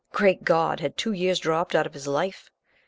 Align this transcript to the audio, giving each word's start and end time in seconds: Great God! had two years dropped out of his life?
Great 0.11 0.43
God! 0.43 0.79
had 0.79 0.97
two 0.97 1.11
years 1.11 1.37
dropped 1.37 1.75
out 1.75 1.85
of 1.85 1.93
his 1.93 2.07
life? 2.07 2.49